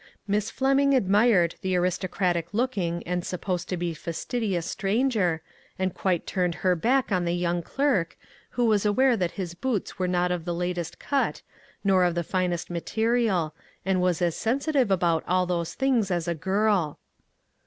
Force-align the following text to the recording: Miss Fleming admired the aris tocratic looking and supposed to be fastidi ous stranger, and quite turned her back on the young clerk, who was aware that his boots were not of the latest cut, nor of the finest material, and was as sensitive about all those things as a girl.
Miss 0.27 0.49
Fleming 0.49 0.95
admired 0.95 1.57
the 1.61 1.75
aris 1.75 1.99
tocratic 1.99 2.45
looking 2.53 3.03
and 3.05 3.23
supposed 3.23 3.69
to 3.69 3.77
be 3.77 3.93
fastidi 3.93 4.57
ous 4.57 4.65
stranger, 4.65 5.43
and 5.77 5.93
quite 5.93 6.25
turned 6.25 6.55
her 6.65 6.75
back 6.75 7.11
on 7.11 7.23
the 7.23 7.35
young 7.35 7.61
clerk, 7.61 8.17
who 8.57 8.65
was 8.65 8.83
aware 8.83 9.15
that 9.15 9.33
his 9.37 9.53
boots 9.53 9.99
were 9.99 10.07
not 10.07 10.31
of 10.31 10.43
the 10.43 10.55
latest 10.55 10.97
cut, 10.97 11.43
nor 11.83 12.03
of 12.03 12.15
the 12.15 12.23
finest 12.23 12.71
material, 12.71 13.53
and 13.85 14.01
was 14.01 14.23
as 14.23 14.35
sensitive 14.35 14.89
about 14.89 15.23
all 15.27 15.45
those 15.45 15.75
things 15.75 16.09
as 16.09 16.27
a 16.27 16.33
girl. 16.33 16.97